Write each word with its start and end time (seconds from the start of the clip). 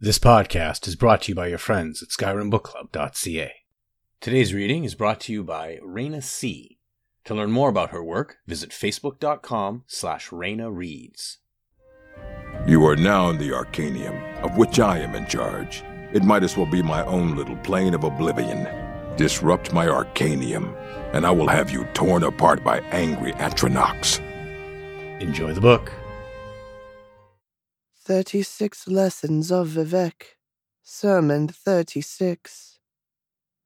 This 0.00 0.18
podcast 0.18 0.88
is 0.88 0.96
brought 0.96 1.22
to 1.22 1.28
you 1.30 1.36
by 1.36 1.46
your 1.46 1.56
friends 1.56 2.02
at 2.02 2.08
SkyrimBookClub.ca. 2.08 3.52
Today's 4.20 4.52
reading 4.52 4.82
is 4.82 4.96
brought 4.96 5.20
to 5.20 5.32
you 5.32 5.44
by 5.44 5.78
Raina 5.86 6.20
C. 6.20 6.78
To 7.26 7.34
learn 7.34 7.52
more 7.52 7.68
about 7.68 7.90
her 7.90 8.02
work, 8.02 8.38
visit 8.44 8.70
facebook.com 8.70 9.84
slash 9.86 10.30
Raina 10.30 10.74
Reads. 10.74 11.38
You 12.66 12.84
are 12.86 12.96
now 12.96 13.30
in 13.30 13.38
the 13.38 13.52
Arcanaeum, 13.52 14.42
of 14.42 14.56
which 14.56 14.80
I 14.80 14.98
am 14.98 15.14
in 15.14 15.26
charge. 15.26 15.84
It 16.12 16.24
might 16.24 16.42
as 16.42 16.56
well 16.56 16.66
be 16.66 16.82
my 16.82 17.04
own 17.06 17.36
little 17.36 17.56
plane 17.58 17.94
of 17.94 18.02
oblivion. 18.02 18.66
Disrupt 19.16 19.72
my 19.72 19.86
Arcanaeum, 19.86 20.74
and 21.14 21.24
I 21.24 21.30
will 21.30 21.48
have 21.48 21.70
you 21.70 21.84
torn 21.94 22.24
apart 22.24 22.64
by 22.64 22.80
angry 22.90 23.32
Atronachs. 23.34 24.18
Enjoy 25.20 25.52
the 25.52 25.60
book. 25.60 25.92
36 28.06 28.86
Lessons 28.86 29.50
of 29.50 29.68
Vivec, 29.68 30.36
Sermon 30.82 31.48
36. 31.48 32.78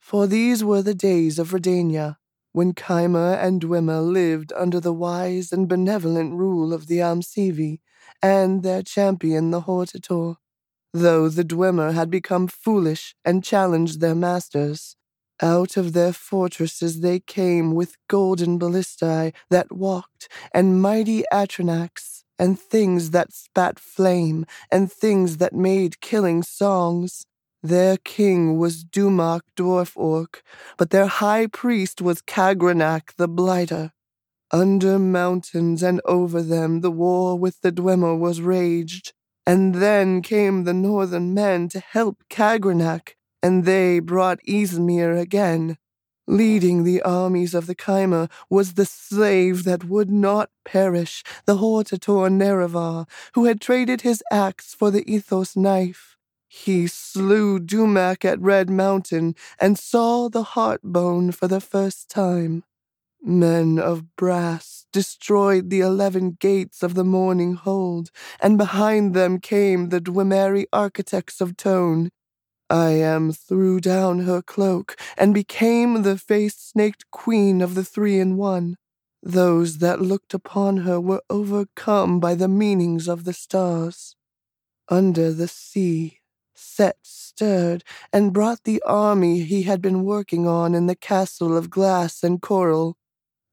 For 0.00 0.26
these 0.26 0.64
were 0.64 0.82
the 0.82 0.92
days 0.92 1.38
of 1.38 1.52
Resdayn, 1.52 2.16
when 2.50 2.72
Chimer 2.72 3.38
and 3.40 3.60
Dwemer 3.60 4.02
lived 4.04 4.52
under 4.56 4.80
the 4.80 4.92
wise 4.92 5.52
and 5.52 5.68
benevolent 5.68 6.34
rule 6.34 6.72
of 6.72 6.88
the 6.88 6.98
Almsivi 6.98 7.78
and 8.20 8.64
their 8.64 8.82
champion 8.82 9.52
the 9.52 9.60
Hortator. 9.60 10.34
Though 10.92 11.28
the 11.28 11.44
Dwemer 11.44 11.94
had 11.94 12.10
become 12.10 12.48
foolish 12.48 13.14
and 13.24 13.44
challenged 13.44 14.00
their 14.00 14.16
masters, 14.16 14.96
out 15.40 15.76
of 15.76 15.92
their 15.92 16.12
fortresses 16.12 17.02
they 17.02 17.20
came 17.20 17.72
with 17.72 17.98
golden 18.08 18.58
ballistae 18.58 19.32
that 19.50 19.70
walked, 19.70 20.28
and 20.52 20.82
mighty 20.82 21.22
Atronachs 21.32 22.13
and 22.38 22.58
things 22.58 23.10
that 23.10 23.32
spat 23.32 23.78
flame, 23.78 24.46
and 24.70 24.90
things 24.90 25.38
that 25.38 25.52
made 25.52 26.00
killing 26.00 26.42
songs. 26.42 27.26
Their 27.62 27.96
king 27.96 28.58
was 28.58 28.84
Dumac 28.84 29.40
Dwarf 29.56 29.92
Orc, 29.96 30.42
but 30.76 30.90
their 30.90 31.06
high 31.06 31.46
priest 31.46 32.02
was 32.02 32.20
Kagrenac 32.20 33.14
the 33.16 33.28
Blighter. 33.28 33.92
Under 34.50 34.98
mountains 34.98 35.82
and 35.82 36.00
over 36.04 36.42
them 36.42 36.80
the 36.80 36.90
war 36.90 37.38
with 37.38 37.60
the 37.62 37.72
Dwemer 37.72 38.18
was 38.18 38.40
raged, 38.40 39.12
and 39.46 39.76
then 39.76 40.22
came 40.22 40.64
the 40.64 40.74
northern 40.74 41.34
men 41.34 41.68
to 41.70 41.80
help 41.80 42.22
Kagrenac, 42.30 43.16
and 43.42 43.64
they 43.64 43.98
brought 44.00 44.40
Ysmir 44.46 45.18
again. 45.18 45.78
Leading 46.26 46.84
the 46.84 47.02
armies 47.02 47.54
of 47.54 47.66
the 47.66 47.74
Chimer 47.74 48.30
was 48.48 48.74
the 48.74 48.86
slave 48.86 49.64
that 49.64 49.84
would 49.84 50.10
not 50.10 50.50
perish, 50.64 51.22
the 51.44 51.58
Hortator 51.58 52.30
Nerevar, 52.30 53.06
who 53.34 53.44
had 53.44 53.60
traded 53.60 54.00
his 54.00 54.22
axe 54.30 54.74
for 54.74 54.90
the 54.90 55.04
Ethos 55.12 55.54
knife. 55.54 56.16
He 56.48 56.86
slew 56.86 57.58
Dumac 57.58 58.24
at 58.24 58.40
Red 58.40 58.70
Mountain 58.70 59.34
and 59.60 59.78
saw 59.78 60.28
the 60.28 60.44
Heartbone 60.44 61.34
for 61.34 61.46
the 61.46 61.60
first 61.60 62.08
time. 62.08 62.64
Men 63.22 63.78
of 63.78 64.16
brass 64.16 64.86
destroyed 64.92 65.68
the 65.68 65.80
eleven 65.80 66.36
gates 66.40 66.82
of 66.82 66.94
the 66.94 67.04
Morning 67.04 67.54
Hold, 67.54 68.10
and 68.40 68.56
behind 68.56 69.14
them 69.14 69.40
came 69.40 69.88
the 69.88 70.00
Dwemeri 70.00 70.66
architects 70.72 71.40
of 71.40 71.56
Tone, 71.56 72.10
Ayem 72.70 73.36
threw 73.36 73.80
down 73.80 74.20
her 74.20 74.42
cloak 74.42 74.96
and 75.16 75.34
became 75.34 76.02
the 76.02 76.18
face 76.18 76.56
snaked 76.56 77.10
queen 77.10 77.60
of 77.60 77.74
the 77.74 77.84
three 77.84 78.18
in 78.18 78.36
one. 78.36 78.76
Those 79.22 79.78
that 79.78 80.00
looked 80.00 80.34
upon 80.34 80.78
her 80.78 81.00
were 81.00 81.22
overcome 81.30 82.20
by 82.20 82.34
the 82.34 82.48
meanings 82.48 83.08
of 83.08 83.24
the 83.24 83.32
stars. 83.32 84.16
Under 84.88 85.32
the 85.32 85.48
sea, 85.48 86.20
Seht 86.54 86.96
stirred 87.02 87.84
and 88.12 88.32
brought 88.32 88.64
the 88.64 88.82
army 88.82 89.40
he 89.42 89.62
had 89.62 89.82
been 89.82 90.04
working 90.04 90.46
on 90.46 90.74
in 90.74 90.86
the 90.86 90.96
castle 90.96 91.56
of 91.56 91.70
glass 91.70 92.22
and 92.22 92.40
coral. 92.40 92.96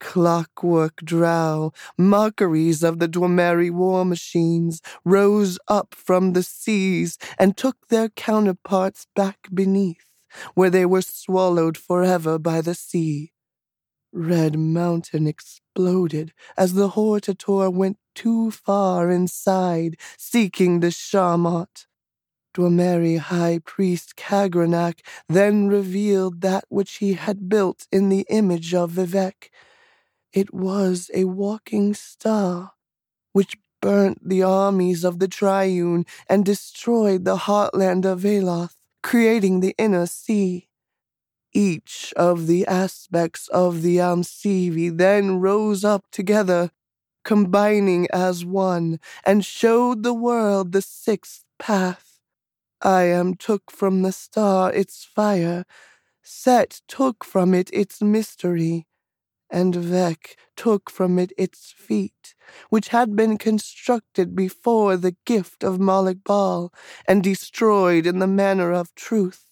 Clockwork 0.00 0.96
dreugh, 0.96 1.72
mockeries 1.96 2.82
of 2.82 2.98
the 2.98 3.08
Dwemeri 3.08 3.70
war 3.70 4.04
machines, 4.04 4.82
rose 5.04 5.58
up 5.68 5.94
from 5.94 6.32
the 6.32 6.42
seas 6.42 7.16
and 7.38 7.56
took 7.56 7.88
their 7.88 8.08
counterparts 8.08 9.06
back 9.14 9.48
beneath, 9.54 10.06
where 10.54 10.70
they 10.70 10.84
were 10.84 11.02
swallowed 11.02 11.76
forever 11.76 12.38
by 12.38 12.60
the 12.60 12.74
sea. 12.74 13.32
Red 14.12 14.58
Mountain 14.58 15.28
exploded 15.28 16.32
as 16.56 16.72
the 16.72 16.90
Hortator 16.90 17.72
went 17.72 17.98
too 18.14 18.50
far 18.50 19.10
inside, 19.10 19.96
seeking 20.16 20.80
the 20.80 20.88
Sharmat. 20.88 21.86
Dwemeri 22.52 23.18
High 23.18 23.60
Priest 23.64 24.16
Kagrenac 24.16 25.00
then 25.28 25.68
revealed 25.68 26.40
that 26.40 26.64
which 26.68 26.96
he 26.96 27.12
had 27.12 27.48
built 27.48 27.86
in 27.92 28.08
the 28.08 28.26
image 28.28 28.74
of 28.74 28.90
Vivec 28.92 29.50
it 30.32 30.52
was 30.54 31.10
a 31.14 31.24
walking 31.24 31.94
star, 31.94 32.72
which 33.32 33.56
burnt 33.80 34.28
the 34.28 34.42
armies 34.42 35.04
of 35.04 35.18
the 35.18 35.28
Triune 35.28 36.04
and 36.28 36.44
destroyed 36.44 37.24
the 37.24 37.36
heartland 37.36 38.04
of 38.04 38.20
Veloth, 38.20 38.74
creating 39.02 39.60
the 39.60 39.74
inner 39.78 40.06
sea. 40.06 40.68
Each 41.52 42.12
of 42.16 42.46
the 42.46 42.66
aspects 42.66 43.48
of 43.48 43.82
the 43.82 43.96
Almsivi 43.96 44.96
then 44.96 45.40
rose 45.40 45.84
up 45.84 46.04
together, 46.12 46.70
combining 47.24 48.06
as 48.12 48.44
one, 48.44 49.00
and 49.24 49.44
showed 49.44 50.02
the 50.02 50.14
world 50.14 50.72
the 50.72 50.82
sixth 50.82 51.44
path. 51.58 52.20
Ayem 52.84 53.36
took 53.38 53.70
from 53.70 54.02
the 54.02 54.12
star 54.12 54.72
its 54.72 55.04
fire, 55.04 55.64
Seht 56.22 56.82
took 56.86 57.24
from 57.24 57.52
it 57.54 57.68
its 57.72 58.00
mystery 58.00 58.86
and 59.50 59.74
Vehk 59.74 60.36
took 60.56 60.90
from 60.90 61.18
it 61.18 61.32
its 61.36 61.74
feet, 61.76 62.34
which 62.68 62.88
had 62.88 63.16
been 63.16 63.38
constructed 63.38 64.34
before 64.34 64.96
the 64.96 65.16
gift 65.24 65.64
of 65.64 65.78
Molag 65.78 66.22
Bal, 66.24 66.72
and 67.06 67.22
destroyed 67.22 68.06
in 68.06 68.18
the 68.18 68.26
manner 68.26 68.72
of 68.72 68.94
truth 68.94 69.46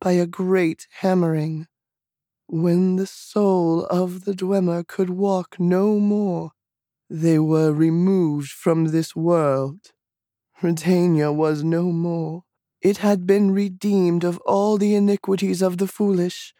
by 0.00 0.12
a 0.12 0.26
great 0.26 0.86
hammering. 1.00 1.66
When 2.46 2.96
the 2.96 3.06
soul 3.06 3.86
of 3.86 4.24
the 4.24 4.32
Dwemer 4.34 4.86
could 4.86 5.10
walk 5.10 5.60
no 5.60 5.98
more, 5.98 6.52
they 7.08 7.38
were 7.38 7.72
removed 7.72 8.50
from 8.50 8.86
this 8.86 9.14
world. 9.14 9.92
Resdayn 10.62 11.34
was 11.34 11.64
no 11.64 11.92
more. 11.92 12.42
It 12.82 12.98
had 12.98 13.26
been 13.26 13.52
redeemed 13.52 14.24
of 14.24 14.38
all 14.38 14.78
the 14.78 14.94
iniquities 14.94 15.62
of 15.62 15.78
the 15.78 15.86
foolish, 15.86 16.54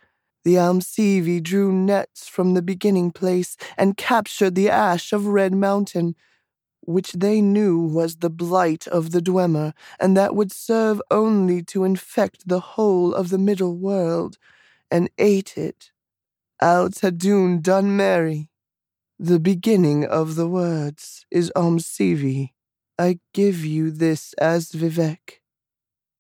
the 0.45 0.55
Almsivi 0.55 1.43
drew 1.43 1.73
nets 1.73 2.28
from 2.28 2.55
the 2.55 2.62
beginning 2.62 3.11
place 3.11 3.56
and 3.77 3.97
captured 3.97 4.55
the 4.55 4.71
ash 4.71 5.12
of 5.12 5.27
Red 5.27 5.55
Mountain, 5.55 6.17
which 6.81 7.12
they 7.12 7.41
knew 7.41 7.78
was 7.81 8.17
the 8.17 8.31
blight 8.31 8.87
of 8.89 9.11
the 9.11 9.21
Dwemer, 9.21 9.75
and 10.01 10.17
that 10.17 10.34
would 10.34 10.53
serve 10.53 11.03
only 11.11 11.62
to 11.65 11.84
infect 11.84 12.49
the 12.49 12.61
whole 12.61 13.15
of 13.15 13.31
the 13.31 13.39
middle 13.39 13.77
world, 13.77 14.39
and 14.91 15.11
ate 15.19 15.56
it. 15.59 15.91
Altadoon 16.62 17.62
Dunmeri. 17.62 18.49
The 19.19 19.41
beginning 19.41 20.05
of 20.07 20.34
the 20.37 20.49
words 20.49 21.27
is 21.31 21.53
Almsivi. 21.57 22.53
I 22.99 23.21
give 23.34 23.65
you 23.65 23.91
this 23.91 24.33
as 24.34 24.72
Vivec. 24.72 25.40